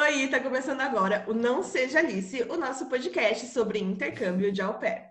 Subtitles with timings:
[0.00, 4.74] Oi, tá começando agora o Não Seja Alice, o nosso podcast sobre intercâmbio de au
[4.74, 5.10] pair.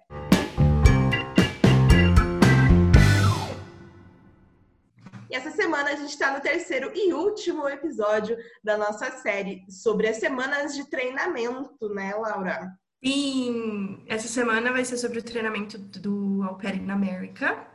[5.30, 10.08] E essa semana a gente está no terceiro e último episódio da nossa série sobre
[10.08, 12.72] as semanas de treinamento, né, Laura?
[13.04, 17.68] Sim, essa semana vai ser sobre o treinamento do Au Pair na América.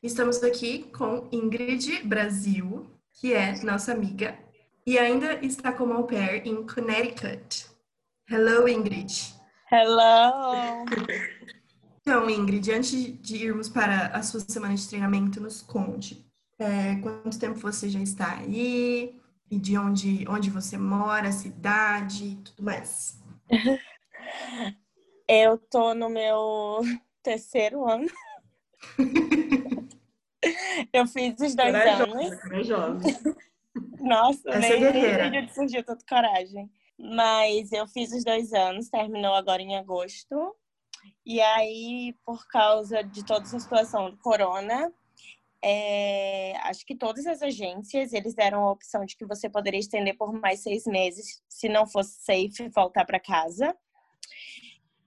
[0.00, 2.88] Estamos aqui com Ingrid Brasil,
[3.20, 4.38] que é nossa amiga
[4.90, 7.66] e ainda está como au pair em Connecticut.
[8.28, 9.36] Hello, Ingrid.
[9.70, 10.84] Hello!
[12.00, 17.38] Então, Ingrid, antes de irmos para a sua semana de treinamento, nos conte é, quanto
[17.38, 19.16] tempo você já está aí
[19.48, 23.22] e de onde, onde você mora, cidade e tudo mais.
[25.28, 26.80] Eu tô no meu
[27.22, 28.08] terceiro ano.
[30.92, 32.40] Eu fiz os dois anos.
[32.40, 33.40] corajosa.
[34.00, 36.70] Nossa, Essa nem, é nem sei de surgiu tanta coragem.
[36.98, 40.54] Mas eu fiz os dois anos, terminou agora em agosto.
[41.24, 44.92] E aí, por causa de toda essa situação do corona,
[45.62, 50.16] é, acho que todas as agências, eles deram a opção de que você poderia estender
[50.16, 53.74] por mais seis meses, se não fosse safe, voltar para casa.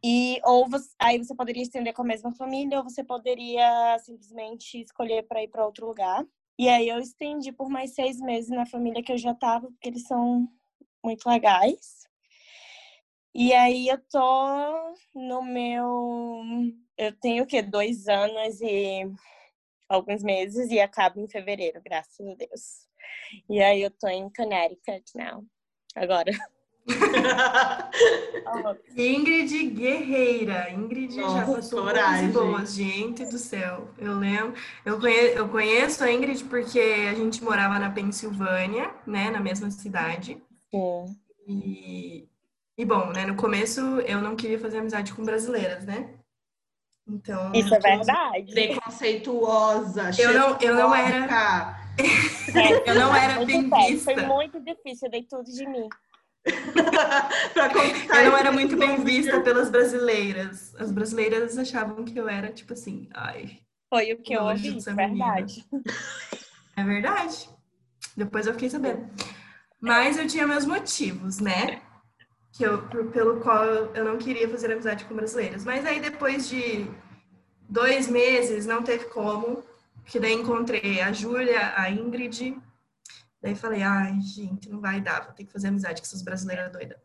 [0.04, 4.82] E ou você- aí você poderia estender com a mesma família, ou você poderia simplesmente
[4.82, 6.26] escolher para ir para outro lugar.
[6.58, 9.90] E aí eu estendi por mais seis meses na família que eu já tava, porque
[9.90, 10.48] eles são
[11.04, 12.04] muito legais.
[13.36, 16.44] E aí eu tô no meu.
[16.98, 17.62] Eu tenho o quê?
[17.62, 19.12] Dois anos e
[19.90, 22.88] alguns meses e acabo em fevereiro, graças a Deus.
[23.50, 25.46] E aí eu tô em Connecticut now.
[25.96, 26.32] Agora.
[28.96, 30.72] Ingrid Guerreira.
[30.72, 32.30] Ingrid já Nossa, passou coragem.
[32.32, 33.88] boas, gente do céu.
[33.98, 34.54] Eu lembro,
[34.86, 39.70] eu conheço, eu conheço a Ingrid porque a gente morava na Pensilvânia, né, na mesma
[39.72, 40.42] cidade.
[40.72, 41.06] Sim.
[41.48, 42.28] E,
[42.78, 46.10] e bom, né, no começo eu não queria fazer amizade com brasileiras, né?
[47.08, 48.54] Então, Isso é verdade.
[48.54, 51.84] Preconceituosa, Eu não- eu não era- xenofóbica.
[52.88, 53.70] eu não era bem.
[54.00, 55.88] Foi muito difícil, eu dei tudo de mim.
[57.54, 60.76] pra conquistar Eu não era muito bem vista pelas brasileiras.
[60.78, 63.60] As brasileiras achavam que eu era tipo assim, ai,
[63.90, 64.94] Foi o que eu ouvi, menina.
[64.96, 65.66] verdade.
[66.76, 67.50] É verdade.
[68.18, 69.08] Depois eu fiquei sabendo.
[69.80, 71.82] Mas eu tinha meus motivos, né?
[72.52, 75.64] Que eu, por- pelo qual eu eu não queria fazer amizade com brasileiras.
[75.66, 76.86] Mas aí depois de
[77.68, 79.64] dois meses, não teve como.
[80.06, 82.58] Que daí encontrei a Júlia, a Ingrid.
[83.44, 86.72] Daí falei, ai, gente, não vai dar, vou ter que fazer amizade com essas brasileiras
[86.72, 86.98] doidas.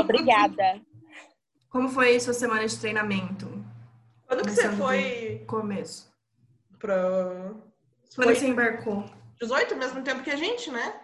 [0.00, 0.80] Obrigada.
[1.68, 3.46] Como foi sua semana de treinamento?
[4.26, 6.10] Quando que você foi Começo.
[6.78, 7.60] pro...
[8.14, 9.04] Quando Foi você embarcou?
[9.38, 10.98] 18, ao mesmo tempo que a gente, né?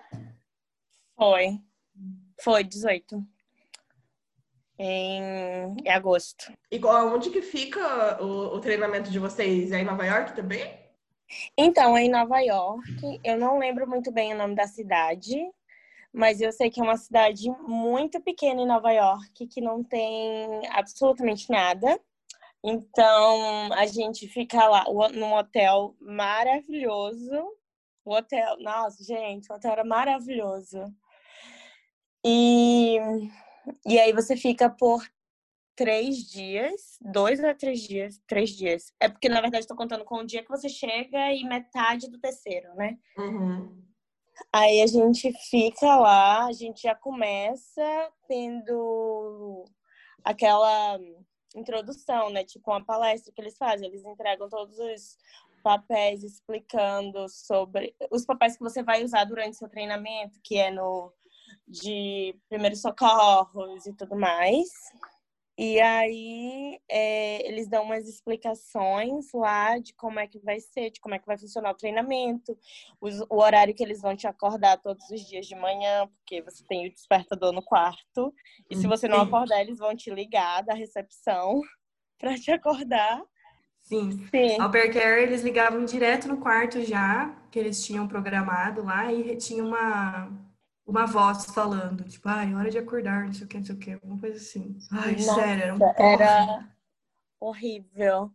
[1.14, 1.60] Foi.
[2.42, 3.22] Foi 18.
[4.78, 6.50] Em, em agosto.
[6.70, 9.70] E qual- onde que fica o, o treinamento de vocês?
[9.72, 10.81] É em Nova York também?
[11.56, 13.20] Então, em Nova York.
[13.24, 15.36] Eu não lembro muito bem o nome da cidade,
[16.12, 20.66] mas eu sei que é uma cidade muito pequena em Nova York, que não tem
[20.70, 21.98] absolutamente nada.
[22.64, 27.32] Então, a gente fica lá num hotel maravilhoso.
[28.04, 30.92] O hotel, nossa, gente, o hotel era maravilhoso.
[32.24, 32.98] E,
[33.86, 35.04] e aí você fica por
[35.74, 38.92] três dias, dois a três dias, três dias.
[39.00, 42.18] É porque, na verdade, estou contando com o dia que você chega e metade do
[42.18, 42.98] terceiro, né?
[43.16, 43.82] Uhum.
[44.52, 49.64] Aí a gente fica lá, a gente já começa tendo
[50.24, 50.98] aquela
[51.54, 52.44] introdução, né?
[52.44, 53.88] Tipo uma palestra que eles fazem.
[53.88, 55.16] Eles entregam todos os
[55.62, 61.12] papéis explicando sobre os papéis que você vai usar durante seu treinamento, que é no
[61.66, 64.68] de primeiros socorros e tudo mais.
[65.56, 70.98] E aí é, eles dão umas explicações lá de como é que vai ser, de
[71.00, 72.56] como é que vai funcionar o treinamento,
[73.00, 76.64] os- o horário que eles vão te acordar todos os dias de manhã, porque você
[76.64, 78.34] tem o despertador no quarto.
[78.70, 81.60] E se você não acordar, eles vão te ligar da recepção
[82.18, 83.22] para te acordar.
[83.82, 84.26] Sim.
[84.30, 84.60] Sim.
[84.60, 89.36] Ao pair care, eles ligavam direto no quarto já, que eles tinham programado lá, e
[89.36, 90.30] tinha uma,
[90.86, 93.78] uma voz falando, tipo, ai, hora de acordar, não sei o que, não sei o
[93.78, 94.76] que, alguma coisa assim.
[94.90, 95.78] Ai, Nossa, sério, era um.
[95.96, 96.76] Era
[97.40, 98.30] horrível.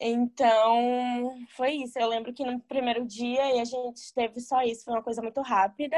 [0.00, 1.98] Então, foi isso.
[1.98, 5.20] Eu lembro que no primeiro dia e a gente teve só isso, foi uma coisa
[5.20, 5.96] muito rápida.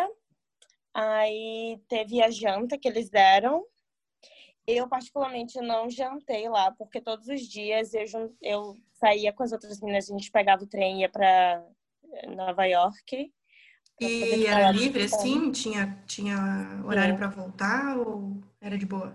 [0.93, 3.65] Aí teve a janta que eles deram.
[4.67, 8.05] Eu, particularmente, não jantei lá, porque todos os dias eu,
[8.41, 11.65] eu saía com as outras meninas, a gente pegava o trem e ia para
[12.29, 13.33] Nova York
[14.01, 15.53] E era livre, assim?
[15.53, 19.15] Tinha, tinha horário para voltar ou era de boa?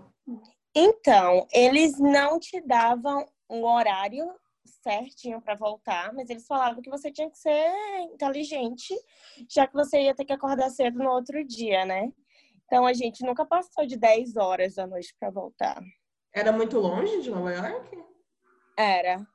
[0.74, 4.32] Então, eles não te davam um horário
[4.64, 7.72] certinho para voltar, mas eles falavam que você tinha que ser
[8.12, 8.94] inteligente,
[9.48, 12.12] já que você ia ter que acordar cedo no outro dia, né?
[12.64, 15.82] Então a gente nunca passou de 10 horas da noite para voltar.
[16.32, 17.96] Era muito longe de Nova York?
[18.76, 19.26] Era.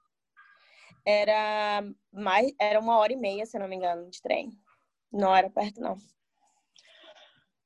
[1.06, 1.84] Era
[2.14, 4.52] mais, era uma hora e meia, se não me engano, de trem.
[5.12, 5.98] Não era perto, não.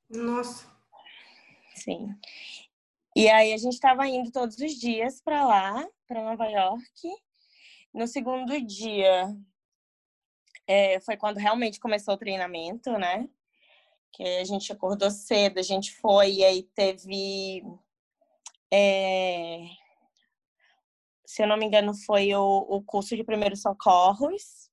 [0.08, 0.66] Nossa.
[1.74, 2.14] Sim.
[3.14, 6.84] E aí a gente estava indo todos os dias para lá, para Nova York.
[7.94, 9.34] No segundo dia
[10.66, 13.28] é, foi quando realmente começou o treinamento, né?
[14.12, 17.62] Que a gente acordou cedo, a gente foi e aí teve.
[18.72, 19.60] É,
[21.24, 24.65] se eu não me engano, foi o, o curso de primeiros socorros,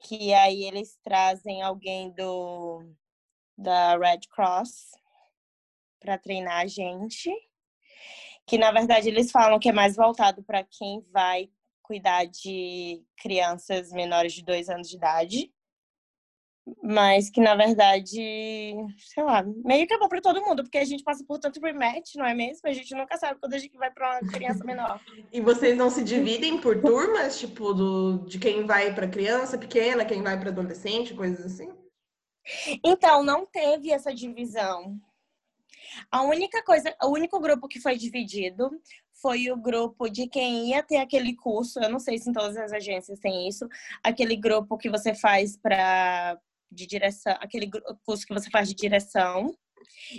[0.00, 2.84] que aí eles trazem alguém do
[3.56, 4.92] da Red Cross
[5.98, 7.28] para treinar a gente,
[8.46, 11.50] que na verdade eles falam que é mais voltado para quem vai
[11.82, 15.52] cuidar de crianças menores de dois anos de idade,
[16.82, 20.84] mas que na verdade, sei lá, meio que é bom para todo mundo, porque a
[20.84, 22.60] gente passa por tanto rematch, não é mesmo?
[22.64, 25.00] A gente nunca sabe quando a gente vai para uma criança menor.
[25.32, 30.04] e vocês não se dividem por turmas, tipo, do, de quem vai para criança pequena,
[30.04, 31.70] quem vai para adolescente, coisas assim?
[32.82, 34.98] Então, não teve essa divisão.
[36.10, 38.70] A única coisa, o único grupo que foi dividido
[39.20, 41.80] foi o grupo de quem ia ter aquele curso.
[41.80, 43.68] Eu não sei se em todas as agências tem isso.
[44.02, 46.38] Aquele grupo que você faz para
[46.70, 47.70] de direção, aquele
[48.04, 49.54] curso que você faz de direção.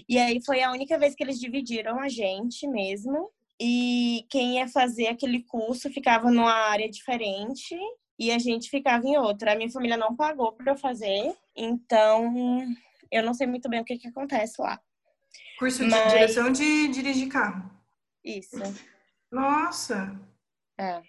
[0.07, 3.29] E aí foi a única vez que eles dividiram a gente mesmo.
[3.61, 7.75] E quem ia fazer aquele curso ficava numa área diferente
[8.17, 9.51] e a gente ficava em outra.
[9.51, 12.33] A minha família não pagou para eu fazer, então
[13.11, 14.79] eu não sei muito bem o que, que acontece lá.
[15.57, 16.13] Curso de Mas...
[16.13, 17.69] direção de dirigir carro.
[18.23, 18.57] Isso.
[19.31, 20.19] Nossa!
[20.79, 21.01] É.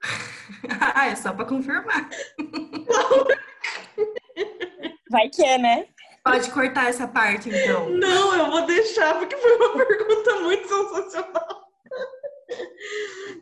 [0.94, 2.08] ah, é só para confirmar.
[5.10, 5.86] Vai que é, né?
[6.24, 7.88] Pode cortar essa parte, então.
[7.90, 11.68] Não, eu vou deixar, porque foi uma pergunta muito sensacional.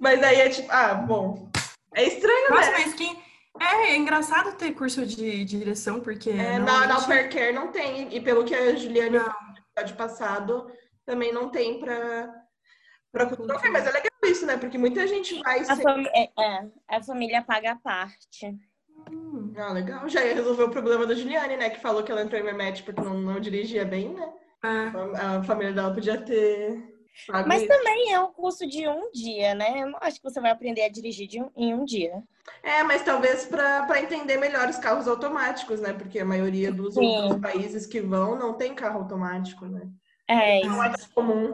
[0.01, 1.49] Mas aí é tipo, ah, bom.
[1.95, 2.79] É estranho, Nossa, né?
[2.79, 3.23] mas quem.
[3.61, 6.31] É, é engraçado ter curso de, de direção, porque.
[6.31, 8.15] É, na, na Percare não tem.
[8.15, 10.73] E pelo que a Juliane falou no episódio passado,
[11.07, 12.45] também não tem para
[13.15, 13.31] para
[13.71, 14.57] mas é legal isso, né?
[14.57, 15.61] Porque muita gente vai.
[15.61, 18.59] A, fami é, é, a família paga a parte.
[19.11, 19.53] Hum.
[19.57, 20.09] Ah, legal.
[20.09, 21.71] Já ia resolver o problema da Juliane, né?
[21.71, 24.33] Que falou que ela entrou em Mermet porque não, não dirigia bem, né?
[24.63, 24.93] Ah.
[25.15, 26.95] A, a família dela podia ter.
[27.47, 27.69] Mas isso.
[27.69, 29.83] também é um curso de um dia, né?
[29.83, 32.23] Eu não acho que você vai aprender a dirigir um, em um dia.
[32.63, 35.93] É, mas talvez para entender melhor os carros automáticos, né?
[35.93, 39.89] Porque a maioria dos outros países que vão não tem carro automático, né?
[40.29, 40.69] É, isso.
[40.69, 41.53] Não é comum.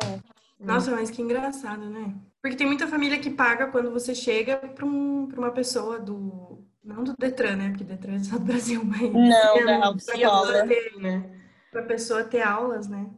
[0.58, 2.14] Nossa, mas que engraçado, né?
[2.42, 6.64] Porque tem muita família que paga quando você chega para um, uma pessoa do.
[6.82, 7.68] Não do Detran, né?
[7.70, 9.12] Porque Detran é só do Brasil, mas.
[9.12, 10.64] Não, é, da autoescola.
[10.64, 11.40] Né?
[11.70, 13.08] Pra pessoa ter aulas, né?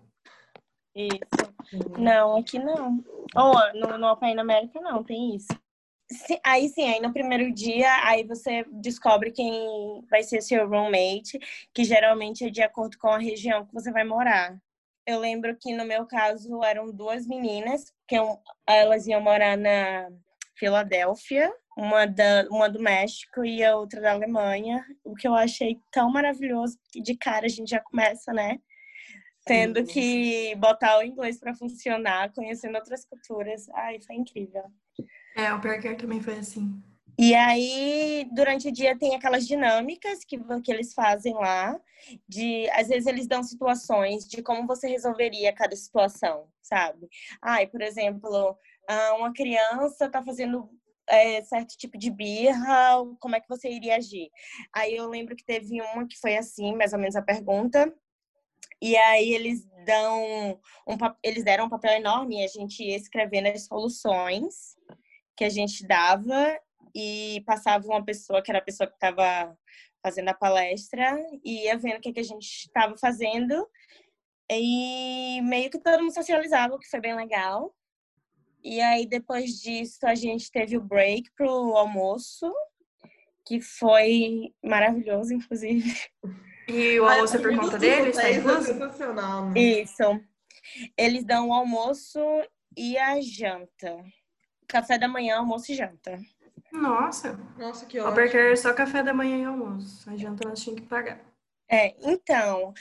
[0.95, 1.99] Isso.
[1.99, 3.03] Não, aqui não.
[3.35, 5.49] Ou oh, no, no Open América não, tem isso.
[6.45, 11.39] Aí sim, aí no primeiro dia, aí você descobre quem vai ser seu roommate,
[11.73, 14.55] que geralmente é de acordo com a região que você vai morar
[15.07, 18.17] eu lembro que no meu caso eram duas meninas, que
[18.67, 20.09] elas iam morar na
[20.57, 25.79] Filadélfia, uma, da, uma do México e a outra da Alemanha, o que eu achei
[25.91, 28.59] tão maravilhoso, que de cara a gente já começa, né?
[29.45, 33.69] Tendo que botar o inglês para funcionar, conhecendo outras culturas.
[33.71, 34.63] Ai, foi incrível.
[35.35, 36.81] É, o Parker também foi assim.
[37.19, 41.79] E aí, durante o dia, tem aquelas dinâmicas que, que eles fazem lá,
[42.29, 47.09] de às vezes eles dão situações de como você resolveria cada situação, sabe?
[47.41, 48.57] Ai, por exemplo,
[48.89, 50.69] ah, uma criança está fazendo
[51.09, 54.31] é, certo tipo de birra, como é que você iria agir?
[54.75, 57.93] Aí eu lembro que teve uma que foi assim, mais ou menos a pergunta.
[58.81, 60.23] E aí eles dão
[60.87, 64.77] um, eles deram um papel enorme e a gente ia escrevendo as soluções
[65.37, 66.59] que a gente dava
[66.95, 69.57] e passava uma pessoa, que era a pessoa que estava
[70.03, 73.69] fazendo a palestra, e ia vendo o que, que a gente estava fazendo.
[74.51, 77.73] E meio que todo mundo socializava, o que foi bem legal.
[78.63, 82.53] E aí, depois disso, a gente teve o break pro almoço,
[83.45, 85.93] que foi maravilhoso, inclusive.
[86.69, 88.17] E o almoço é por conta deles?
[88.17, 89.61] É sensacional, né?
[89.61, 90.03] Isso.
[90.97, 92.21] Eles dão o almoço
[92.77, 93.99] e a janta.
[94.69, 96.19] Café da manhã, almoço e janta.
[96.73, 97.39] Nossa.
[97.59, 98.15] Nossa, que ótimo.
[98.15, 100.09] Porque é só café da manhã e almoço.
[100.09, 101.21] A janta nós tínhamos que pagar.
[101.69, 102.73] É, então,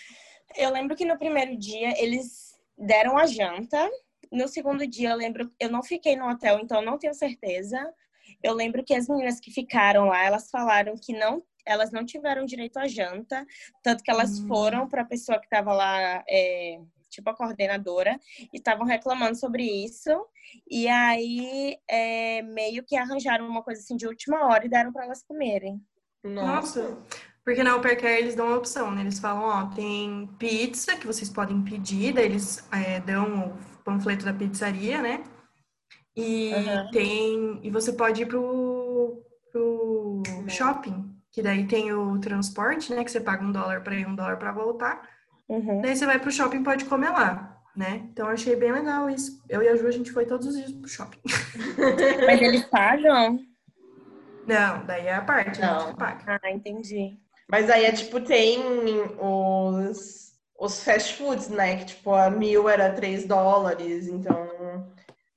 [0.55, 3.89] eu lembro que no primeiro dia eles deram a janta.
[4.31, 7.93] No segundo dia, eu lembro, eu não fiquei no hotel, então eu não tenho certeza.
[8.41, 12.45] Eu lembro que as meninas que ficaram lá, elas falaram que não, elas não tiveram
[12.45, 13.45] direito à janta,
[13.83, 14.47] tanto que elas Hum.
[14.47, 18.17] foram para a pessoa que estava lá, é, tipo a coordenadora,
[18.53, 20.09] e estavam reclamando sobre isso.
[20.69, 25.03] E aí, é, meio que arranjaram uma coisa assim de última hora e deram para
[25.05, 25.81] elas comerem.
[26.23, 26.97] Nossa.
[27.43, 29.01] Porque na Uppercare eles dão a opção, né?
[29.01, 34.33] Eles falam, ó, tem pizza que vocês podem pedir, daí eles é, dão panfleto da
[34.33, 35.23] pizzaria, né?
[36.15, 36.89] E Aham.
[36.91, 37.59] tem.
[37.63, 43.03] E você pode ir pro, pro shopping, que daí tem o transporte, né?
[43.03, 45.09] Que você paga um dólar pra ir, um dólar pra voltar.
[45.47, 45.81] Uhum.
[45.81, 48.07] Daí você vai pro shopping e pode comer lá, né?
[48.11, 49.41] Então eu achei bem legal isso.
[49.49, 51.19] Eu e a Ju, a gente foi todos os dias pro shopping.
[52.25, 53.39] Mas eles pagam?
[54.45, 55.79] Não, daí é a parte, a Não.
[55.87, 56.39] gente paga.
[56.41, 57.17] Ah, entendi.
[57.47, 58.59] Mas aí é tipo, tem
[59.19, 60.30] os,
[60.63, 61.77] os fast foods, né?
[61.77, 64.37] Que tipo, a mil era 3 dólares, então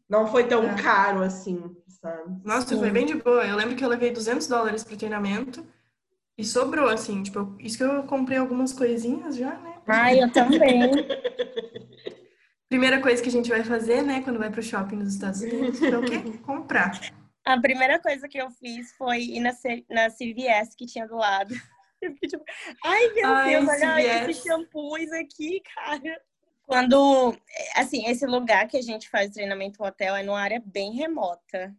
[0.08, 0.74] não foi tão É.
[0.82, 2.40] caro assim, sabe?
[2.44, 2.78] Nossa, Sim.
[2.78, 3.44] foi bem de boa.
[3.46, 5.66] Eu lembro que eu levei 200 dólares pro treinamento
[6.36, 9.74] e sobrou, assim, tipo, isso que eu comprei algumas coisinhas já, né?
[9.86, 10.90] Ai, eu também.
[12.68, 15.80] Primeira coisa que a gente vai fazer, né, quando vai pro shopping nos Estados Unidos,
[15.82, 16.18] é o quê?
[16.44, 16.90] Comprar.
[17.46, 21.14] A primeira coisa que eu fiz foi ir na, C- na CVS que tinha do
[21.16, 21.54] lado.
[22.00, 22.44] Eu fiquei tipo,
[22.84, 24.28] ai meu Ai, Deus, olha CVS.
[24.28, 26.20] esses shampoos aqui, cara.
[26.66, 27.36] Quando,
[27.76, 31.74] assim, esse lugar que a gente faz treinamento no hotel é numa área bem remota.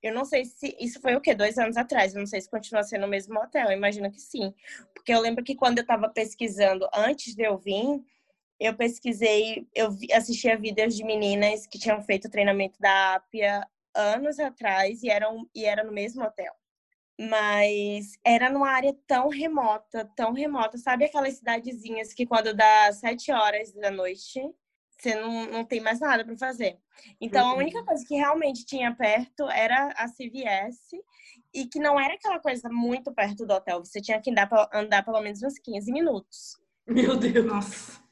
[0.00, 1.34] Eu não sei se isso foi o quê?
[1.34, 2.14] Dois anos atrás.
[2.14, 3.66] Eu não sei se continua sendo o mesmo hotel.
[3.66, 4.54] Eu imagino que sim.
[4.94, 8.04] Porque eu lembro que quando eu estava pesquisando antes de eu vir,
[8.60, 15.02] eu pesquisei, eu assistia vídeos de meninas que tinham feito treinamento da Apia anos atrás
[15.02, 16.54] e eram e era no mesmo hotel.
[17.18, 20.76] Mas era numa área tão remota, tão remota.
[20.78, 24.40] Sabe aquelas cidadezinhas que quando dá sete horas da noite,
[24.98, 26.78] você não, não tem mais nada para fazer.
[27.20, 27.58] Então, a Uhum.
[27.58, 30.90] única coisa que realmente tinha perto era a CVS
[31.52, 33.84] e que não era aquela coisa muito perto do hotel.
[33.84, 36.58] Você tinha que andar, andar pelo menos uns 15 minutos.
[36.86, 37.44] Meu Deus.
[37.46, 38.03] Nossa.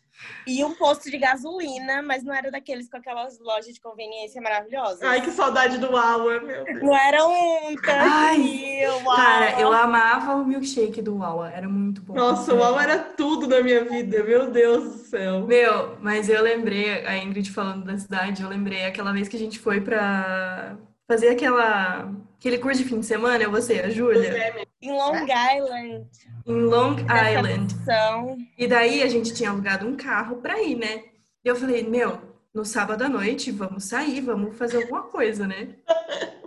[0.46, 5.02] E um posto de gasolina, mas não era daqueles com aquelas lojas de conveniência maravilhosas.
[5.02, 6.82] Ai, que saudade do Aua, meu Deus.
[6.82, 9.16] Não era um Ai, tanquinho, uau.
[9.16, 12.14] Cara, eu amava o milkshake do Wawa, era muito bom.
[12.14, 15.46] Nossa, o Aua era tudo na minha vida, meu Deus do céu.
[15.46, 19.40] Meu, mas eu lembrei, a Ingrid falando da cidade, eu lembrei aquela vez que a
[19.40, 20.76] gente foi pra
[21.06, 26.08] fazer aquela, aquele curso de fim de semana, eu, você, a Júlia, Em Long Island.
[26.46, 28.48] em Long nessa Island.
[28.58, 31.04] E daí a gente tinha alugado um carro pra ir, né?
[31.44, 32.20] E eu falei, meu,
[32.52, 35.76] no sábado à noite, vamos sair, vamos fazer alguma coisa, né?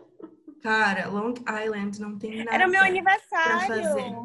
[0.61, 2.53] Cara, Long Island não tem nada.
[2.55, 3.67] Era meu pra aniversário.
[3.67, 4.15] fazer.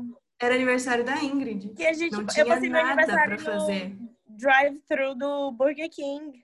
[0.41, 1.69] Era aniversário da Ingrid.
[1.75, 3.97] Que a gente, Não eu tinha passei meu nada aniversário pra fazer.
[4.27, 6.43] drive-thru do Burger King.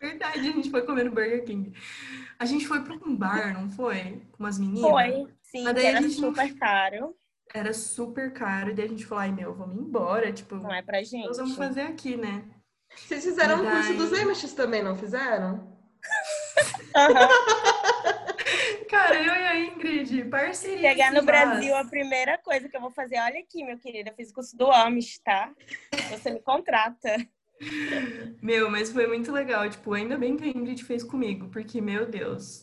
[0.00, 1.72] Verdade, a gente foi comer no Burger King.
[2.38, 4.20] A gente foi pra um bar, não foi?
[4.32, 4.90] Com umas meninas?
[4.90, 7.16] Foi, sim, Mas daí a era gente super caro.
[7.54, 8.70] Era super caro.
[8.70, 10.32] E daí a gente falou, ai meu, vamos embora.
[10.32, 11.36] Tipo, Não é pra nós gente.
[11.36, 12.44] vamos fazer aqui, né?
[12.96, 15.76] Vocês fizeram um curso dos Amish também, não fizeram?
[16.96, 17.28] Aham.
[18.88, 20.90] Cara, eu e a Ingrid, parceria.
[20.90, 24.14] Chegar no Brasil, a primeira coisa que eu vou fazer, olha aqui, meu querido, eu
[24.14, 25.50] fiz curso do Amish, tá?
[26.10, 27.16] Você me contrata.
[28.42, 29.68] Meu, mas foi muito legal.
[29.70, 32.61] Tipo, ainda bem que a Ingrid fez comigo, porque, meu Deus.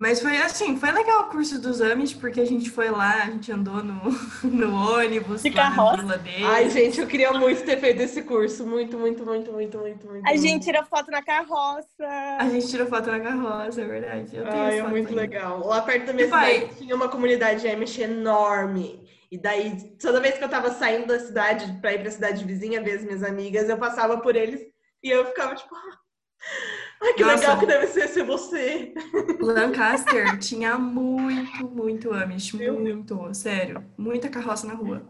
[0.00, 3.26] Mas foi assim, foi legal o curso dos Amish, porque a gente foi lá, a
[3.26, 4.00] gente andou no,
[4.42, 5.96] no ônibus, De lá na carroça.
[5.98, 6.42] vila deles.
[6.42, 8.66] Ai, gente, eu queria muito ter feito esse curso.
[8.66, 10.26] Muito, muito, muito, muito, muito, muito.
[10.26, 12.06] A gente tira foto na carroça.
[12.38, 14.36] A gente tirou foto na carroça, é verdade.
[14.36, 15.20] Eu tenho Ai, é muito ainda.
[15.20, 15.66] legal.
[15.66, 16.60] Lá perto da minha Pai.
[16.60, 19.06] cidade tinha uma comunidade Amish enorme.
[19.30, 22.82] E daí, toda vez que eu tava saindo da cidade pra ir pra cidade vizinha
[22.82, 24.62] ver as minhas amigas, eu passava por eles
[25.02, 25.74] e eu ficava tipo,
[27.00, 27.36] ai, que Nossa.
[27.36, 28.94] legal que deve ser ser você.
[29.40, 33.84] Lancaster tinha muito, muito Amish, Meu muito, sério.
[33.96, 35.06] Muita carroça na rua.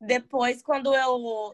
[0.00, 1.52] Depois, quando eu.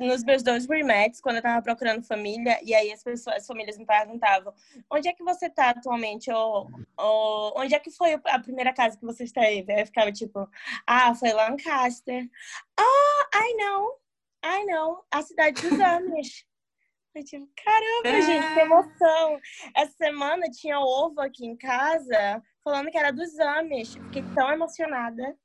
[0.00, 3.76] Nos meus dois remats, quando eu tava procurando família, e aí as pessoas, as famílias
[3.76, 4.54] me perguntavam:
[4.88, 6.30] onde é que você tá atualmente?
[6.30, 9.72] Ou, ou onde é que foi a primeira casa que você esteve?
[9.72, 10.48] Aí eu ficava tipo:
[10.86, 12.28] ah, foi Lancaster.
[12.78, 13.98] Ah, I know,
[14.44, 16.46] I know, a cidade dos Amish.
[17.18, 18.22] Eu tipo, caramba, É.
[18.22, 19.40] gente, que emoção.
[19.74, 23.94] Essa semana tinha ovo aqui em casa falando que era dos Amish.
[23.94, 25.36] Fiquei tão emocionada.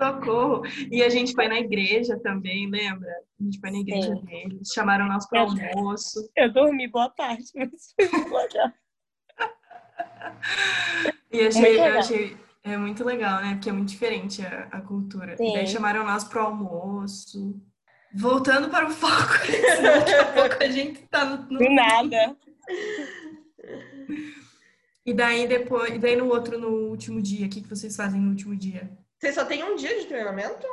[0.00, 0.62] Socorro!
[0.90, 3.08] E a gente foi na igreja também, lembra?
[3.40, 4.24] A gente foi na igreja Sim.
[4.24, 6.28] deles, chamaram nós para almoço.
[6.34, 8.72] Eu dormi boa parte, mas foi muito legal.
[11.30, 11.98] E achei, legal.
[11.98, 13.54] achei, É muito legal, né?
[13.54, 15.36] Porque é muito diferente a, a cultura.
[15.36, 15.50] Sim.
[15.50, 17.60] E daí chamaram nós pro almoço.
[18.14, 19.32] Voltando para o foco,
[19.76, 21.36] senão daqui a pouco a gente tá no.
[21.50, 22.36] no- Do nada.
[25.04, 28.20] E daí depois, e daí no outro, no último dia, o que, que vocês fazem
[28.20, 28.90] no último dia?
[29.18, 30.66] Vocês só tem um dia de treinamento?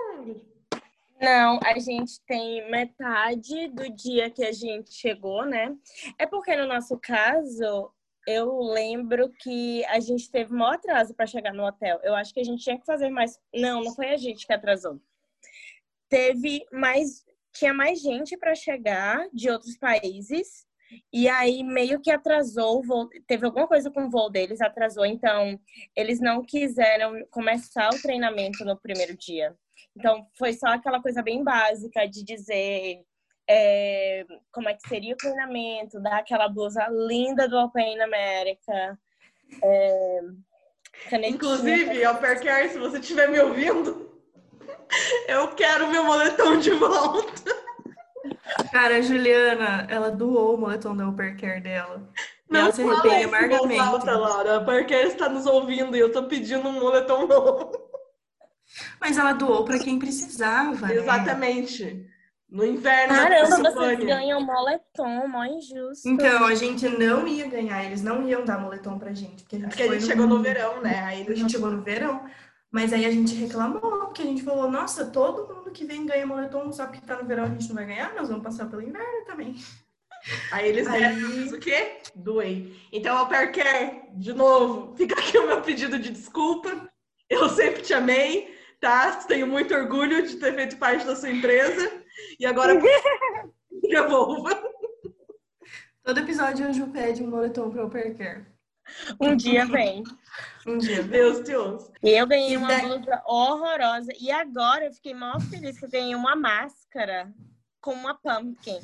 [1.22, 5.76] Não, a gente tem metade do dia que a gente chegou, né?
[6.18, 7.92] É porque no nosso caso,
[8.28, 12.00] eu lembro que a gente teve maior atraso para chegar no hotel.
[12.04, 13.38] Eu acho que a gente tinha que fazer mais.
[13.54, 15.00] Não, não foi a gente que atrasou.
[16.08, 17.26] Teve mais.
[17.60, 20.66] Tinha mais gente para chegar de outros países.
[21.12, 23.10] E aí meio que atrasou voo.
[23.28, 25.06] Teve alguma coisa com o voo deles, atrasou.
[25.06, 25.60] Então,
[25.94, 29.54] eles não quiseram começar o treinamento no primeiro dia.
[29.96, 33.04] Então, foi só aquela coisa bem básica de dizer
[33.48, 38.98] é, como é que seria o treinamento, dar aquela blusa linda do Open America.
[39.62, 40.22] É.
[41.28, 42.02] Inclusive,
[42.42, 44.09] Care, se você estiver me ouvindo,
[45.28, 47.56] eu quero meu moletom de volta.
[48.72, 52.10] Cara, a Juliana, ela doou o moletom da Upper Care dela.
[52.52, 53.80] E ela se arrepende amargamente.
[53.80, 54.58] alta, Laura.
[54.58, 57.72] A Parker está nos ouvindo e eu tô pedindo um moletom novo.
[59.00, 60.88] Mas ela doou pra quem precisava.
[60.88, 60.96] né?
[60.96, 62.06] Exatamente.
[62.50, 66.10] No inverno Caramba, vocês ganham moletom, mó injusto.
[66.10, 69.44] Então, a gente não ia ganhar, eles não iam dar moletom pra gente.
[69.44, 71.04] Porque a gente, Porque a gente chegou no verão, né?
[71.04, 72.26] Aí A gente chegou no verão.
[72.72, 76.26] Mas aí a gente reclamou, porque a gente falou, nossa, todo mundo que vem ganha
[76.26, 78.82] moletom, só porque tá no verão a gente não vai ganhar, nós vamos passar pelo
[78.82, 79.56] inverno também.
[80.52, 81.98] Aí eles Aí- deram mas o quê?
[82.14, 82.76] Doei.
[82.92, 86.90] Então, ao Care, de novo, fica aqui o meu pedido de desculpa.
[87.30, 89.12] Eu sempre te amei, tá?
[89.28, 92.04] Tenho muito orgulho de ter feito parte da sua empresa.
[92.40, 92.74] E agora,
[93.90, 94.62] devolva.
[96.04, 98.46] Todo episódio a Ju pede um moletom pra Upper Care.
[99.20, 100.04] Um dia vem.
[100.66, 101.04] Um dia.
[101.04, 101.92] Deus te ouça.
[102.04, 104.12] E eu ganhei uma blusa horrorosa.
[104.20, 107.34] E agora eu fiquei mó feliz que eu ganhei uma máscara
[107.82, 108.80] com uma pumpkin.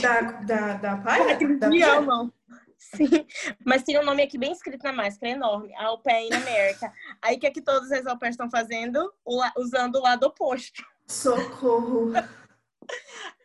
[0.00, 1.38] Da, da, da palha?
[1.58, 2.32] Da amam.
[2.78, 3.26] Sim.
[3.64, 5.68] Mas tem um nome aqui bem escrito na máscara, enorme.
[5.68, 6.92] In America.
[7.20, 9.12] Aí o que é que todos os au pairs estão fazendo?
[9.24, 10.82] O Usando o lado oposto.
[11.06, 12.12] Socorro.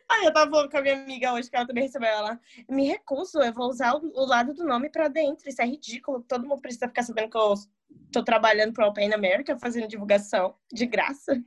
[0.08, 2.40] Aí eu tava falando com a minha amiga hoje, que ela também recebeu ela.
[2.68, 5.48] Me recuso, eu vou usar o, o lado do nome pra dentro.
[5.48, 6.22] Isso é ridículo.
[6.22, 7.54] Todo mundo precisa ficar sabendo que eu
[8.12, 11.42] tô trabalhando pro Open America, fazendo divulgação de graça.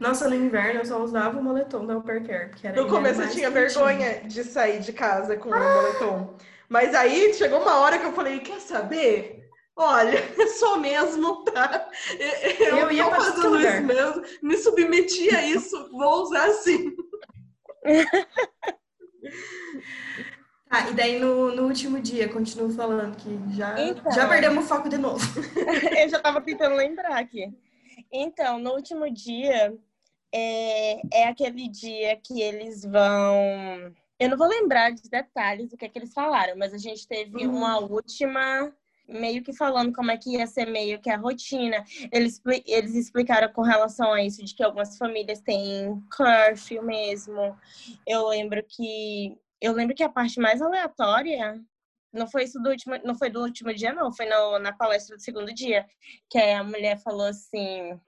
[0.00, 2.50] Nossa, no inverno eu só usava o moletom da Upper Care.
[2.50, 3.84] Que era, No começo eu tinha quentinho.
[3.84, 6.36] vergonha de sair de casa com o meu moletom.
[6.68, 9.42] Mas aí chegou uma hora que eu falei, quer saber?
[9.76, 10.18] Olha,
[10.58, 11.88] só mesmo, tá?
[12.60, 13.76] Eu, Eu ia lugar.
[13.78, 16.94] isso mesmo, me submeti a isso, vou usar assim.
[20.68, 24.10] Tá, e daí no, no último dia, continuo falando que já, Então.
[24.10, 25.18] já perdemos o foco de novo.
[26.02, 27.52] eu já tava tentando lembrar aqui.
[28.10, 29.76] Então, no último dia,
[30.32, 33.92] é, é aquele dia que eles vão.
[34.18, 37.06] Eu não vou lembrar de detalhes do que, é que eles falaram, mas a gente
[37.06, 37.54] teve Uhum.
[37.54, 38.72] uma última,
[39.08, 41.84] meio que falando como é que ia ser meio que a rotina.
[42.12, 47.56] Eles, eles explicaram com relação a isso, de que algumas famílias têm curfew mesmo.
[48.06, 49.36] Eu lembro que.
[49.60, 51.60] Eu lembro que a parte mais aleatória
[52.12, 55.16] não foi isso do último, não foi do último dia, não, foi no- na palestra
[55.16, 55.86] do segundo dia,
[56.28, 57.98] que a mulher falou assim: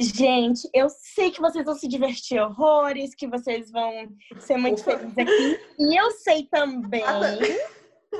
[0.00, 4.08] Gente, eu sei que vocês vão se divertir horrores, que vocês vão
[4.40, 4.98] ser muito Ufa.
[4.98, 5.60] felizes aqui.
[5.78, 7.02] E eu sei também.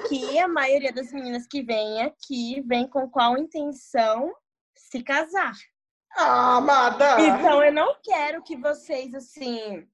[0.08, 4.34] Que a maioria das meninas que vem aqui vem com qual intenção
[4.74, 5.54] se casar.
[6.16, 7.20] Ah, amada!
[7.20, 9.86] Então eu não quero que vocês, assim.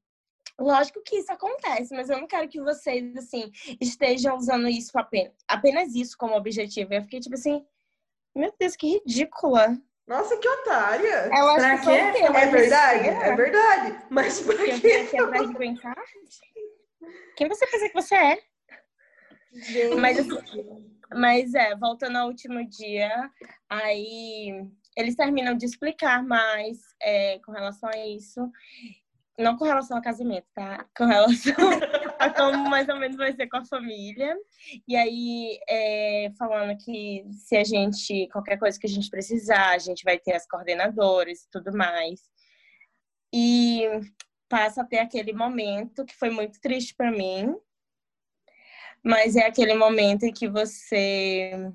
[0.59, 5.33] Lógico que isso acontece, mas eu não quero que vocês, assim, estejam usando isso apenas,
[5.49, 6.93] apenas isso como objetivo.
[6.93, 7.65] Eu fiquei tipo assim,
[8.35, 9.79] meu Deus, que ridícula.
[10.07, 11.31] Nossa, que otária!
[11.33, 12.29] Ela Pra que quê?
[12.29, 14.05] Uma É verdade, é verdade.
[14.11, 15.09] Mas pra eu quê?
[17.37, 18.50] Quem você pensa que você é?
[19.99, 20.37] Mas, assim,
[21.15, 23.11] mas é, voltando ao último dia,
[23.69, 24.65] aí
[24.97, 28.41] eles terminam de explicar mais é, com relação a isso.
[29.39, 30.87] Não com relação ao casamento, tá?
[30.97, 31.55] Com relação
[32.19, 34.37] a como mais ou menos vai ser com a família.
[34.87, 39.79] E aí, é, falando que se a gente, qualquer coisa que a gente precisar, a
[39.79, 42.21] gente vai ter as coordenadoras e tudo mais.
[43.33, 43.89] E
[44.49, 47.57] passa a ter aquele momento que foi muito triste para mim,
[49.05, 51.73] mas é aquele momento em que você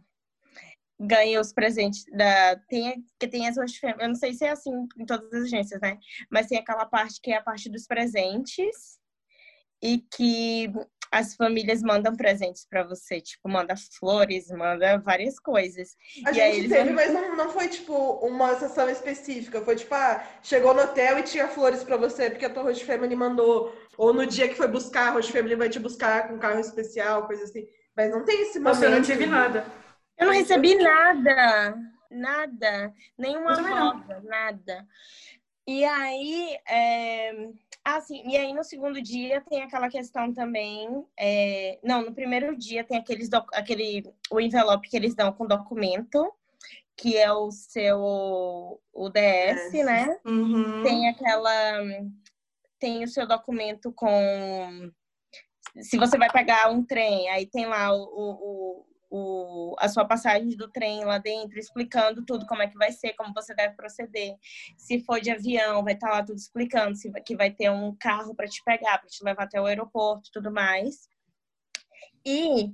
[0.99, 5.05] ganha os presentes da tem que tem as eu não sei se é assim em
[5.05, 5.97] todas as agências, né?
[6.29, 8.97] Mas tem aquela parte que é a parte dos presentes
[9.81, 10.71] e que
[11.17, 15.95] as famílias mandam presentes para você, tipo, manda flores, manda várias coisas.
[16.25, 17.93] A e gente aí eles teve, mandam- mas não, não foi tipo
[18.25, 19.62] uma sessão específica.
[19.62, 22.84] Foi tipo, ah, chegou no hotel e tinha flores pra você, porque a tua Host
[22.86, 23.73] Family mandou.
[23.97, 27.25] Ou no dia que foi buscar, a Host Family vai te buscar com carro especial,
[27.28, 27.65] coisa assim.
[27.95, 28.73] Mas não tem esse momento.
[28.75, 29.65] Nossa, eu não tive nada.
[30.17, 31.75] Eu não recebi nada,
[32.12, 34.86] nada, nenhuma rosa, nada.
[35.67, 37.49] E aí, é...
[37.84, 42.56] ah, sim, e aí no segundo dia tem aquela questão também, é, não, no primeiro
[42.56, 43.49] dia tem aqueles doc...
[43.54, 46.32] aquele o envelope que eles dão com documento,
[46.95, 49.86] que é o seu o DS, DS.
[49.86, 50.19] né?
[50.25, 50.84] Uhum.
[50.84, 51.82] Tem aquela
[52.80, 54.91] tem o seu documento com
[55.82, 60.49] se você vai pegar um trem, aí tem lá o, o, o, a sua passagem
[60.49, 64.36] do trem lá dentro, explicando tudo, como é que vai ser, como você deve proceder.
[64.78, 68.36] Se for de avião, vai estar lá tudo explicando, se que vai ter um carro
[68.36, 71.08] para te pegar, para te levar até o aeroporto tudo mais.
[72.25, 72.73] E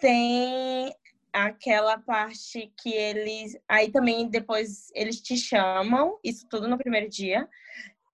[0.00, 0.94] tem
[1.32, 3.58] aquela parte que eles.
[3.68, 7.48] Aí também depois eles te chamam, isso tudo no primeiro dia,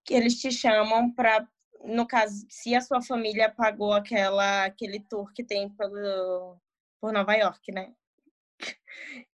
[0.04, 1.46] que eles te chamam para.
[1.83, 6.59] No caso, se a sua família pagou aquela, aquele tour que tem pelo,
[7.00, 7.92] por Nova York, né?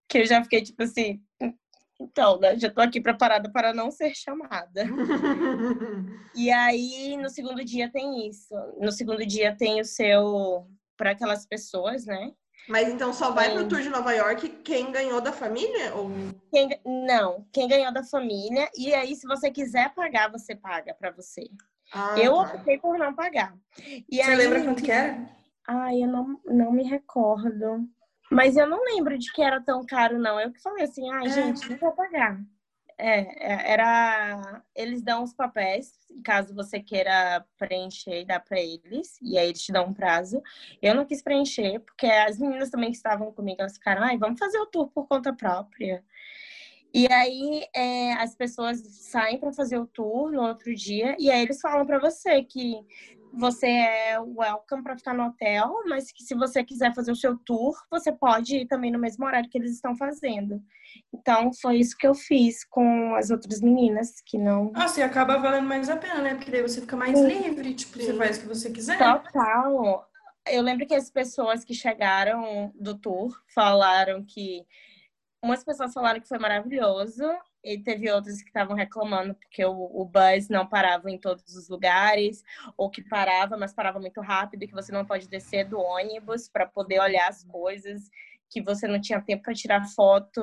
[0.07, 1.21] Que eu já fiquei tipo assim.
[1.99, 2.57] Então, né?
[2.59, 4.83] Já tô aqui preparada para não ser chamada.
[6.35, 8.55] E aí, no segundo dia tem isso.
[8.79, 10.67] No segundo dia tem o seu.
[10.97, 12.31] Para aquelas pessoas, né?
[12.67, 13.67] Mas então só vai pro Sim.
[13.67, 15.93] tour de Nova York quem ganhou da família?
[15.95, 16.09] Ou...
[16.51, 18.69] Quem, não, quem ganhou da família.
[18.75, 21.49] E aí, se você quiser pagar, você paga para você.
[21.93, 22.55] Ah, eu tá.
[22.55, 23.55] optei por não pagar.
[23.77, 25.29] E Você aí, lembra quanto que era?
[25.67, 27.87] Ai, eu não, não me recordo.
[28.31, 30.39] Mas eu não lembro de que era tão caro, não.
[30.39, 31.29] Eu que falei assim, ai, É.
[31.29, 32.39] gente, não vou pagar.
[32.97, 33.19] É,
[33.53, 34.63] é, era.
[34.75, 35.91] Eles dão os papéis,
[36.23, 40.41] caso você queira preencher e dar para eles, e aí eles te dão um prazo.
[40.81, 44.39] Eu não quis preencher, porque as meninas também que estavam comigo, elas ficaram, ai, vamos
[44.39, 46.03] fazer o tour por conta própria.
[46.93, 51.41] E aí é, as pessoas saem para fazer o tour no outro dia, e aí
[51.41, 52.75] eles falam para você que
[53.33, 57.37] você é welcome para ficar no hotel, mas que se você quiser fazer o seu
[57.37, 60.61] tour, você pode ir também no mesmo horário que eles estão fazendo.
[61.11, 64.71] Então, foi isso que eu fiz com as outras meninas, que não.
[64.71, 66.35] Nossa, e acaba valendo mais a pena, né?
[66.35, 67.27] Porque daí você fica mais Sim.
[67.27, 68.17] livre, tipo, você Sim.
[68.17, 68.97] faz o que você quiser.
[68.97, 70.07] Total.
[70.47, 74.65] Eu lembro que as pessoas que chegaram do tour falaram que.
[75.43, 77.25] Umas pessoas falaram que foi maravilhoso,
[77.63, 81.69] e teve outras que estavam reclamando porque o, o bus não parava em todos os
[81.69, 82.43] lugares,
[82.77, 86.65] ou que parava, mas parava muito rápido, que você não pode descer do ônibus para
[86.65, 88.09] poder olhar as coisas,
[88.49, 90.41] que você não tinha tempo para tirar foto.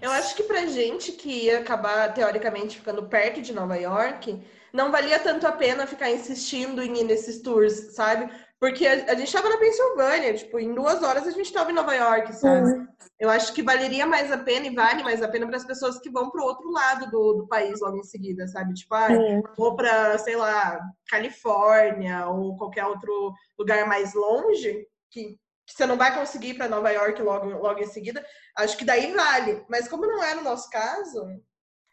[0.00, 4.90] Eu acho que pra gente que ia acabar, teoricamente, ficando perto de Nova York, não
[4.90, 8.28] valia tanto a pena ficar insistindo em ir nesses tours, sabe?
[8.64, 11.74] Porque a, a gente tava na Pensilvânia, tipo, em duas horas a gente tava em
[11.74, 12.88] Nova York, sabe?
[13.20, 15.98] Eu acho que valeria mais a pena e vale mais a pena para as pessoas
[15.98, 18.72] que vão pro outro lado do, do país logo em seguida, sabe?
[18.72, 19.08] Tipo, ah,
[19.54, 25.98] vou pra, sei lá, Califórnia ou qualquer outro lugar mais longe, que, que você não
[25.98, 28.24] vai conseguir ir para Nova York logo, logo em seguida,
[28.56, 29.62] acho que daí vale.
[29.68, 31.22] Mas como não é no nosso caso,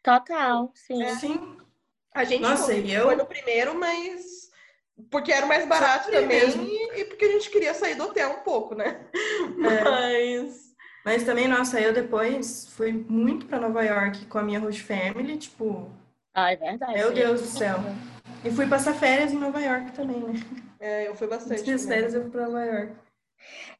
[0.02, 1.04] Total, sim.
[1.04, 1.16] É.
[1.16, 1.58] Sim.
[2.16, 4.50] a gente Nossa, foi, eu- foi no primeiro, mas
[5.10, 6.64] porque era mais barato fui também mesmo.
[6.64, 9.00] e, e porque a gente queria sair do hotel um pouco, né?
[9.64, 9.84] É.
[9.84, 14.84] Mas Mas também, nossa, eu depois fui muito pra Nova York com a minha host
[14.84, 15.90] family, tipo,
[16.34, 16.94] Ah, é verdade.
[16.94, 17.78] meu Deus do céu.
[18.44, 20.34] E fui passar férias em Nova York também, né?
[20.80, 21.70] é, eu fui bastante.
[21.70, 22.94] Antes férias eu fui pra Nova York.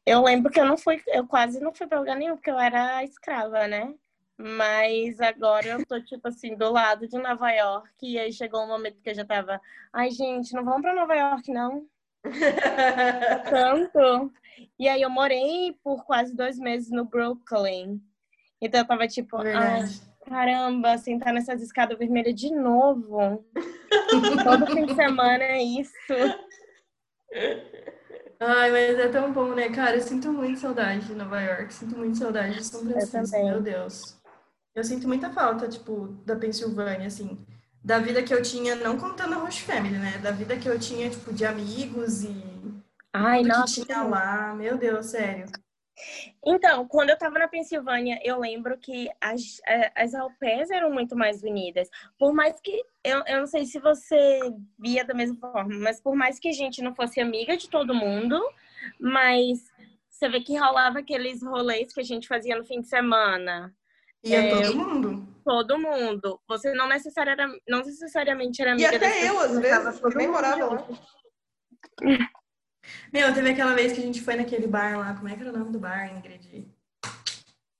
[0.04, 2.58] Eu lembro que eu não fui, eu quase não fui pra lugar nenhum, porque eu
[2.58, 3.94] era escrava, né?
[4.38, 8.68] Mas agora eu tô, tipo assim, do lado de Nova York, e aí chegou um
[8.68, 9.60] momento que eu já tava,
[9.92, 11.86] ai, gente, não vamos pra Nova York, não.
[13.50, 14.32] Tanto.
[14.78, 18.00] E aí eu morei por quase dois meses no Brooklyn.
[18.60, 19.84] Então eu tava tipo, ai,
[20.26, 23.44] caramba, sentar nessas escadas vermelhas de novo.
[24.44, 26.14] Todo fim de semana é isso.
[28.38, 29.96] Ai, mas é tão bom, né, cara?
[29.96, 34.21] Eu sinto muito saudade de Nova York, sinto muito saudade de São Francisco, meu Deus.
[34.74, 37.44] Eu sinto muita falta, tipo, da Pensilvânia, assim,
[37.84, 40.18] da vida que eu tinha, não contando a host family, né?
[40.18, 42.34] Da vida que eu tinha, tipo, de amigos e
[43.12, 43.80] Ai, tudo nossa.
[43.80, 45.46] que tinha lá, meu Deus, sério.
[46.44, 51.14] Então, quando eu tava na Pensilvânia, eu lembro que as, eh, as pairs eram muito
[51.14, 51.88] mais unidas.
[52.18, 54.40] Por mais que, eu, eu não sei se você
[54.78, 57.94] via da mesma forma, mas por mais que a gente não fosse amiga de todo
[57.94, 58.40] mundo,
[58.98, 59.70] mas
[60.08, 63.74] você vê que rolava aqueles rolês que a gente fazia no fim de semana.
[64.24, 65.28] Ia É, todo mundo.
[65.44, 66.40] Todo mundo.
[66.48, 70.28] Você não necessariamente, não necessariamente era E amiga das até eu, às vezes, que nem
[70.28, 70.86] morava lá.
[73.12, 75.14] Meu, teve aquela vez que a gente foi naquele bar lá.
[75.14, 76.68] Como é que era o nome do bar, Ingrid?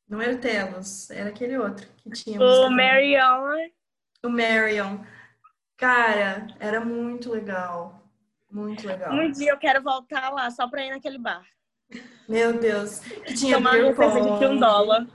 [0.08, 2.40] Não era o Telos, era aquele outro que tinha.
[2.40, 3.70] O Marion.
[4.24, 4.98] O Marion.
[5.76, 8.02] Cara, era muito legal.
[8.50, 9.12] Muito legal.
[9.12, 11.42] Um dia eu quero voltar lá só pra ir naquele bar.
[12.28, 12.98] Meu Deus.
[12.98, 15.06] Que tinha Tomar cerveja de um dólar.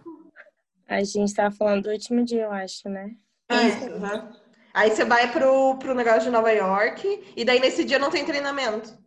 [0.87, 3.15] A gente tava falando do último dia, eu acho, né?
[3.51, 4.35] Isso, aham.
[4.73, 8.23] Aí você vai pro, pro negócio de Nova York, e daí nesse dia não tem
[8.23, 8.97] treinamento.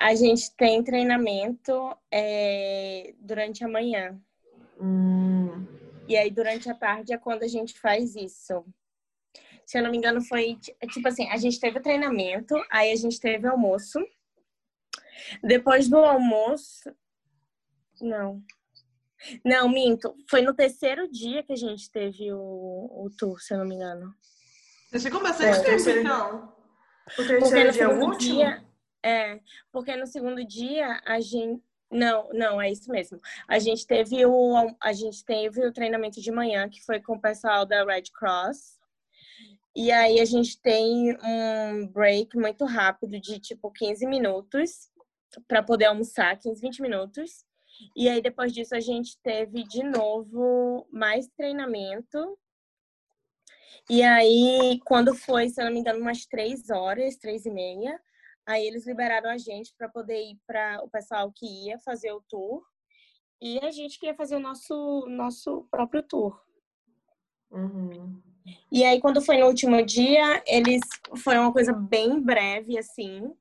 [0.00, 4.20] A gente tem treinamento é, durante a manhã.
[4.80, 5.64] Hum.
[6.08, 8.64] E aí, durante a tarde é quando a gente faz isso.
[9.64, 12.90] Se eu não me engano, foi ti- tipo assim: a gente teve o treinamento, aí
[12.90, 13.98] a gente teve almoço.
[15.42, 16.92] Depois do almoço.
[18.00, 18.42] Não.
[19.44, 20.14] Não, minto.
[20.28, 23.74] Foi no terceiro dia que a gente teve o, o tour, se eu não me
[23.76, 24.14] engano.
[24.90, 26.52] Vocês ficam bastante É, tempo, terceiro- então.
[27.08, 28.34] O Porque terceiro no dia é o último?
[28.36, 28.64] dia.
[29.04, 29.40] É,
[29.72, 31.62] porque no segundo dia a gente.
[31.90, 33.20] Não, não, é isso mesmo.
[33.46, 37.20] A gente teve o, a gente teve o treinamento de manhã, que foi com o
[37.20, 38.78] pessoal da Red Cross.
[39.76, 44.90] E aí a gente tem um break muito rápido de tipo 15 minutos
[45.48, 47.44] para poder almoçar, 15, 20 minutos.
[47.96, 52.38] E aí depois disso a gente teve de novo mais treinamento.
[53.90, 58.00] E aí, quando foi, se eu não me engano, umas três horas, três e meia,
[58.46, 62.22] aí eles liberaram a gente para poder ir para o pessoal que ia fazer o
[62.28, 62.62] tour
[63.40, 66.40] e a gente que ia fazer o nosso, nosso próprio tour.
[67.50, 68.22] Uhum.
[68.70, 70.80] E aí, quando foi no último dia, eles
[71.16, 73.32] foi uma coisa bem breve, assim.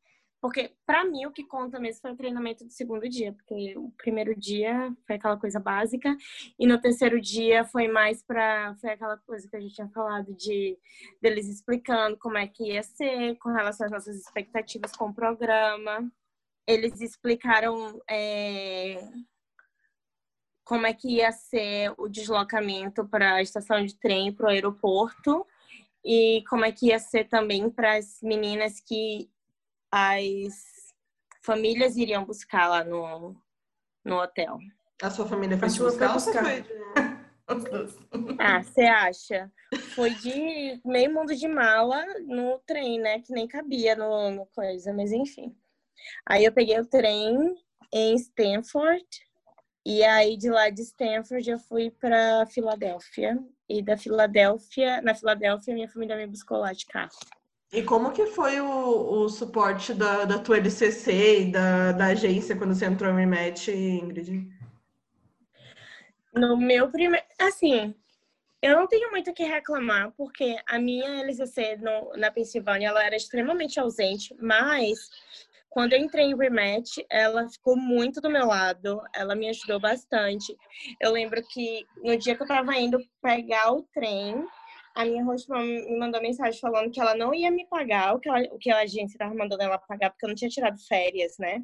[0.41, 3.31] Porque, pra mim, o que conta mesmo foi o treinamento do segundo dia.
[3.31, 6.17] Porque o primeiro dia foi aquela coisa básica.
[6.57, 8.75] E no terceiro dia foi mais pra...
[8.81, 10.77] Foi aquela coisa que a gente tinha falado de...
[11.21, 16.11] Deles explicando como é que ia ser, com relação às nossas expectativas com o programa.
[16.67, 18.01] Eles explicaram...
[18.09, 18.99] é,
[20.63, 25.45] como é que ia ser o deslocamento para a estação de trem, para o aeroporto,
[26.03, 29.29] e como é que ia ser também para as meninas que
[29.91, 30.53] as
[31.43, 33.35] famílias iriam buscar lá no,
[34.05, 34.57] no hotel.
[35.01, 36.13] A sua família foi A te buscar?
[36.13, 36.43] buscar.
[36.45, 36.71] foi de-
[38.39, 39.51] Ah, você acha?
[39.95, 43.19] Foi de meio mundo de mala no trem, né?
[43.19, 45.55] Que nem cabia no, no coisa, mas enfim.
[46.25, 47.55] Aí eu peguei o trem
[47.93, 49.05] em Stanford,
[49.85, 53.37] e aí de lá de Stanford eu fui para Filadélfia.
[53.67, 57.11] E da Filadélfia, na Filadélfia, minha família me buscou lá de carro.
[57.71, 62.55] E como que foi o, o suporte da, da tua LCC e da, da agência
[62.55, 64.49] quando você entrou no Rematch, Ingrid?
[66.33, 67.25] No meu primeiro.
[67.39, 67.95] Assim,
[68.61, 73.05] eu não tenho muito o que reclamar, porque a minha LCC no, na Pensilvânia ela
[73.05, 75.09] era extremamente ausente, mas
[75.69, 80.53] quando eu entrei em rematch, ela ficou muito do meu lado, ela me ajudou bastante.
[80.99, 84.45] Eu lembro que no dia que eu tava indo pegar o trem,
[84.95, 88.29] a minha host me mandou mensagem falando que ela não ia me pagar o que,
[88.29, 91.37] ela, o que a agência tava mandando ela pagar, porque eu não tinha tirado férias,
[91.37, 91.63] né?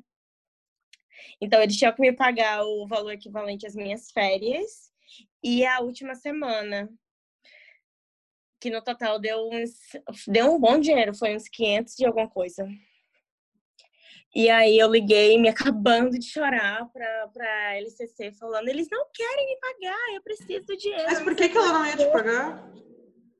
[1.41, 4.91] Então, eles tinham que me pagar o valor equivalente às minhas férias
[5.43, 6.89] e a última semana.
[8.59, 9.71] Que no total deu uns.
[10.27, 12.67] Deu um bom dinheiro, foi uns 500 de alguma coisa.
[14.35, 19.45] E aí eu liguei, me acabando de chorar pra, pra LCC, falando: eles não querem
[19.45, 21.05] me pagar, eu preciso do dinheiro.
[21.05, 22.71] Mas por que, que ela não ia te pagar?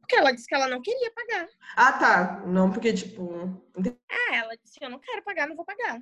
[0.08, 1.50] Porque ela disse que ela não queria pagar.
[1.76, 2.44] Ah, tá.
[2.46, 3.30] Não, porque, tipo.
[4.10, 6.00] É, ela disse: eu não quero pagar, não vou pagar.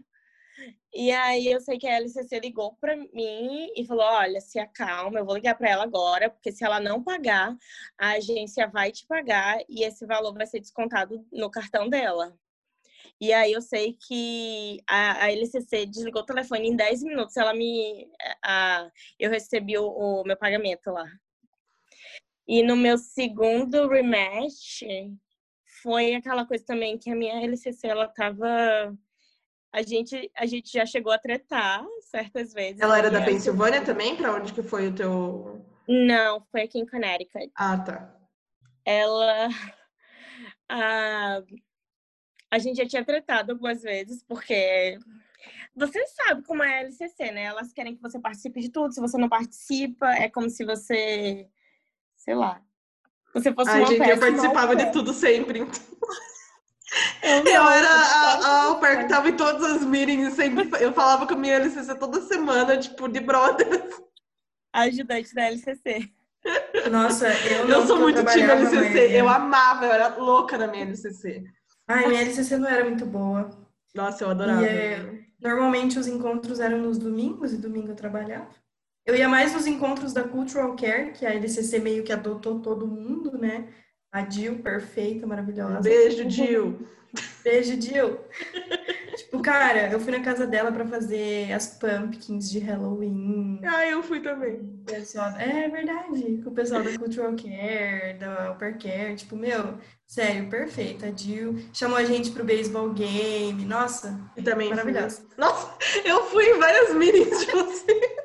[0.93, 5.19] E aí eu sei que a LCC ligou pra mim e falou: olha, se acalma,
[5.19, 7.57] eu vou ligar pra ela agora, porque se ela não pagar,
[7.97, 12.37] a agência vai te pagar e esse valor vai ser descontado no cartão dela.
[13.19, 17.55] E aí eu sei que a, a LCC desligou o telefone em 10 minutos, ela
[17.55, 18.07] me
[18.43, 18.87] a,
[19.19, 21.05] eu recebi o, o meu pagamento lá.
[22.47, 24.83] E no meu segundo rematch
[25.81, 28.97] foi aquela coisa também que a minha LCC ela tava
[29.75, 32.79] a gente, a gente já chegou a tretar certas vezes.
[32.79, 34.15] Ela era da Pensilvânia também?
[34.15, 35.65] Pra onde que foi o teu.
[35.85, 37.51] Não, foi aqui em Connecticut.
[37.55, 38.15] Ah, tá.
[38.85, 39.49] Ela.
[40.67, 41.43] A,
[42.49, 44.97] a gente já tinha tretado algumas vezes, porque
[45.75, 47.43] você sabe como é a LCC, né?
[47.43, 48.91] Elas querem que você participe de tudo.
[48.91, 51.47] Se você não participa, é como se você.
[52.25, 52.59] Sei lá.
[53.33, 55.59] Você fosse Ai, uma gente, eu participava de tudo sempre.
[55.59, 55.81] então.
[57.21, 60.33] Eu, Eu não, era a, a eu au pair que tava em todas as meetings,
[60.33, 60.69] sempre.
[60.81, 64.01] Eu falava com a minha LCC toda semana, tipo, de brothers.
[64.71, 66.09] ajudante da LCC.
[66.91, 68.93] Nossa, eu Eu não, sou muito time LCC.
[69.09, 69.19] né?
[69.19, 71.43] Eu amava, eu era louca na minha LCC.
[71.87, 73.49] Ai, minha LCC não era muito boa.
[73.93, 74.61] Nossa, eu adorava.
[74.61, 78.47] E, é, normalmente os encontros eram nos domingos e domingo eu trabalhava.
[79.05, 82.87] Eu ia mais nos encontros da Cultural Care, que a LCC meio que adotou todo
[82.87, 83.67] mundo, né?
[84.11, 85.81] A Jill, perfeita, maravilhosa.
[85.81, 86.87] Beijo, Jill.
[87.43, 88.17] Beijo, Jill.
[89.15, 93.61] tipo, cara, eu fui na casa dela para fazer as pumpkins de Halloween.
[93.63, 94.81] Ah, eu fui também.
[94.87, 96.41] Pessoal, é verdade.
[96.43, 99.15] Com o pessoal da Cultural Care, da Upper Care.
[99.15, 99.75] Tipo, meu,
[100.07, 101.07] sério, perfeita.
[101.07, 103.65] A Jill chamou a gente pro baseball game.
[103.65, 105.21] Nossa, E também maravilhosa.
[105.37, 108.24] Nossa, eu fui em várias minis de você.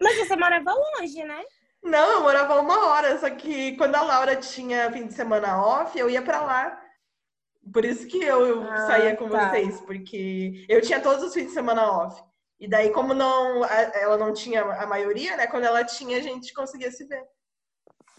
[0.00, 1.42] Mas você morava longe, né?
[1.82, 5.98] Não, eu morava uma hora, só que quando a Laura tinha fim de semana off,
[5.98, 6.80] eu ia pra lá.
[7.72, 9.50] Por isso que eu, eu Ah, saía com tá.
[9.50, 12.22] vocês, porque eu tinha todos os fins de semana off.
[12.58, 15.46] E daí, como não, ela não tinha a maioria, né?
[15.46, 17.22] Quando ela tinha, a gente conseguia se ver.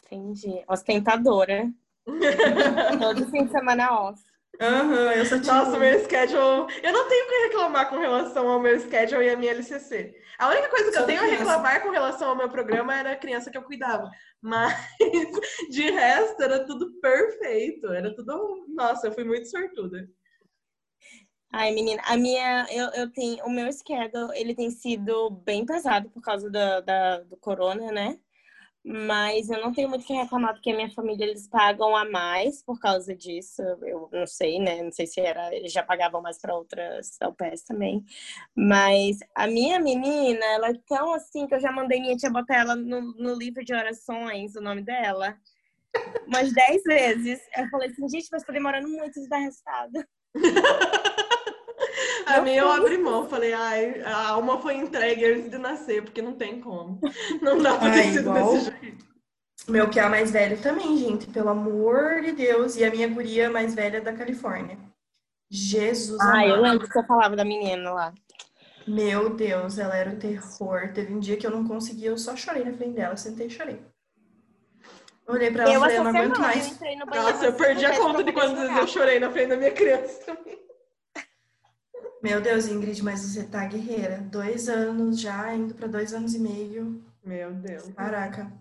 [0.05, 0.63] Entendi.
[0.67, 1.67] Ostentadora.
[2.99, 4.21] Todo fim de semana off.
[4.61, 5.53] Aham, eu só tinha.
[5.53, 6.67] Nossa, meu schedule.
[6.83, 10.15] Eu não tenho o que reclamar com relação ao meu schedule e à minha LCC.
[10.37, 13.11] A única coisa que Só eu tenho a reclamar com relação ao meu programa era
[13.11, 14.09] a criança que eu cuidava.
[14.41, 14.73] Mas,
[15.69, 17.87] de resto, era tudo perfeito.
[17.91, 18.65] Era tudo.
[18.69, 20.07] Nossa, eu fui muito sortuda.
[21.51, 26.09] Ai, menina, a minha, eu, eu tenho, o meu schedule, ele tem sido bem pesado
[26.09, 28.19] por causa da, da- do corona, né?
[28.87, 32.05] Mas eu não tenho muito o que reclamar, porque a minha família, eles pagam a
[32.05, 33.59] mais por causa disso.
[33.81, 34.83] Eu não sei, né?
[34.83, 38.05] Não sei se era, eles já pagavam mais para outras UPS também.
[38.55, 42.57] Mas a minha menina, ela é tão assim que eu já mandei minha tia botar
[42.57, 45.35] ela no, no livro de orações, o nome dela,
[46.27, 47.41] umas 10 vezes.
[47.57, 50.05] Eu falei assim, gente, mas tá demorando muito de dar resultado.
[52.27, 53.27] A Eu minha eu abri mão.
[53.29, 56.99] Falei, ai, a alma foi entregue antes de nascer, porque não tem como.
[57.41, 59.05] Não dá pra ter Ai, sido igual- desse jeito.
[59.67, 62.75] Meu que é a mais velho também, gente, pelo amor de Deus.
[62.75, 64.77] E a minha guria mais velha é da Califórnia.
[65.49, 66.61] Jesus Ah, eu amado.
[66.63, 68.13] lembro que você falava da menina lá.
[68.87, 70.91] Meu Deus, ela era o terror.
[70.93, 73.49] Teve um dia que eu não conseguia, eu só chorei na frente dela, sentei e
[73.49, 73.81] chorei.
[75.27, 76.77] Olhei pra ela e Eu falei, eu não aguento eu mais.
[76.77, 77.05] banheiro.
[77.07, 80.19] Nossa, eu perdi a conta de quantas vezes eu chorei na frente da minha criança
[80.25, 80.59] também.
[82.25, 84.17] Meu Deus, Ingrid, mas você tá guerreira.
[84.31, 86.99] Dois anos já, indo pra dois anos e meio.
[87.23, 87.87] Meu Deus.
[87.95, 88.51] Caraca.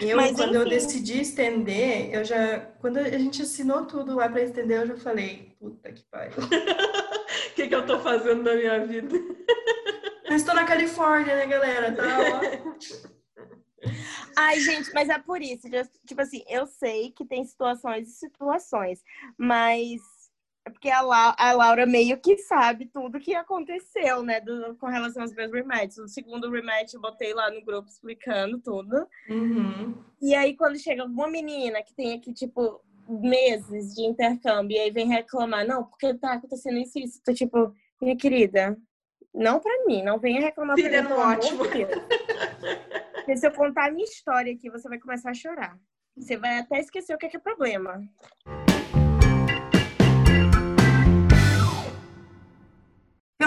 [0.00, 0.70] Eu, Mas, quando eu enfim.
[0.70, 2.60] decidi estender, eu já.
[2.80, 6.38] Quando a gente assinou tudo lá pra estender, eu já falei, puta que pariu.
[6.38, 6.48] O
[7.54, 9.14] que, que eu tô fazendo na minha vida?
[10.30, 11.92] Mas tô na Califórnia, né, galera?
[11.92, 13.12] Tá, ó.
[14.36, 15.68] Ai, gente, mas é por isso.
[16.06, 19.02] Tipo assim, eu sei que tem situações e situações,
[19.36, 20.00] mas
[20.64, 24.86] é porque a, La- a Laura meio que sabe tudo que aconteceu, né, do- com
[24.86, 25.98] relação aos meus rematches.
[25.98, 29.06] O segundo rematch eu botei lá no grupo explicando tudo.
[29.28, 29.94] Uhum.
[30.20, 34.90] E aí, quando chega alguma menina que tem aqui, tipo, meses de intercâmbio, e aí
[34.90, 37.20] vem reclamar, não, porque tá acontecendo isso e isso.
[37.24, 38.76] Tô tipo, minha querida,
[39.34, 41.64] não pra mim, não venha reclamar pra mim, pelo amor ótimo.
[43.22, 45.78] Porque se eu contar a minha história aqui, você vai começar a chorar.
[46.16, 48.00] Você vai até esquecer o que é, que é problema.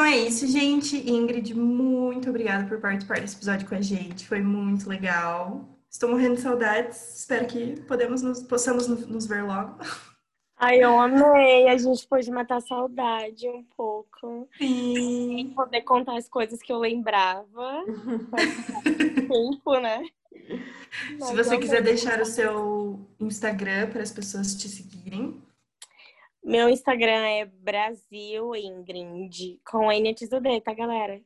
[0.05, 1.09] Então é isso, gente.
[1.09, 4.27] Ingrid, muito obrigada por participar desse episódio com a gente.
[4.27, 5.67] Foi muito legal.
[5.89, 7.21] Estou morrendo de saudades.
[7.21, 9.79] Espero que podemos nos, possamos nos, ver logo.
[10.57, 11.67] Ai, eu amei.
[11.69, 14.47] A gente pôde matar saudade um pouco.
[14.59, 15.51] Sim.
[15.55, 17.83] Poder contar as coisas que eu lembrava.
[19.27, 20.03] Tempo, né?
[20.29, 25.41] Se Mas você eu quiser deixar o seu Instagram para as pessoas te seguirem.
[26.45, 31.19] Meu Instagram é Brasil Ingrid, com N antes do D, tá, galera?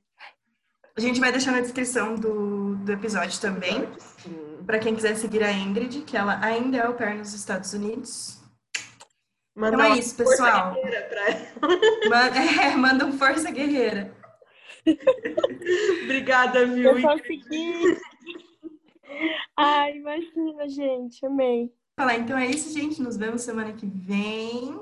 [0.95, 3.85] A gente vai deixar na descrição do, do episódio também.
[4.65, 8.41] Para quem quiser seguir a Ingrid, que ela ainda é au pair nos Estados Unidos.
[9.53, 10.73] Manda Então é isso, força pessoal.
[10.73, 11.49] guerreira pra ela.
[12.09, 14.15] Manda, é, manda um Força Guerreira.
[16.03, 16.97] Obrigada, viu?
[16.97, 17.97] Eu consegui!
[19.57, 21.73] Ai, imagina, gente, amei.
[21.97, 23.01] Falar, então é isso, gente.
[23.01, 24.79] Nos vemos semana que vem.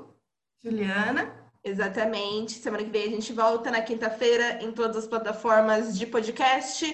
[0.62, 1.34] Juliana.
[1.62, 2.52] Exatamente.
[2.52, 6.86] Semana que vem a gente volta na quinta-feira em todas as plataformas de podcast.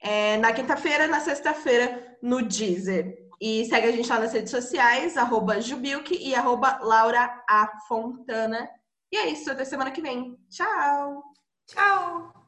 [0.00, 3.16] É, na quinta-feira, na sexta-feira, no Deezer.
[3.40, 7.68] E segue a gente lá nas redes sociais, arroba Jubilk e arroba Laura A.
[7.88, 8.68] Fontana.
[9.12, 10.36] E é isso, até semana que vem.
[10.50, 11.22] Tchau!
[11.66, 12.43] Tchau!